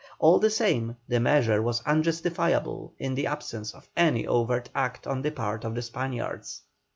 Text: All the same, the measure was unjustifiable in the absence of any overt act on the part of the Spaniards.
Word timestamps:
All 0.17 0.39
the 0.39 0.49
same, 0.49 0.97
the 1.07 1.19
measure 1.19 1.61
was 1.61 1.83
unjustifiable 1.85 2.91
in 2.97 3.13
the 3.13 3.27
absence 3.27 3.75
of 3.75 3.87
any 3.95 4.25
overt 4.25 4.67
act 4.73 5.05
on 5.05 5.21
the 5.21 5.29
part 5.29 5.63
of 5.63 5.75
the 5.75 5.83
Spaniards. 5.83 6.63